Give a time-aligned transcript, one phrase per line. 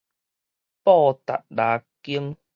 [0.03, 0.03] 布
[1.13, 2.35] 達拉宮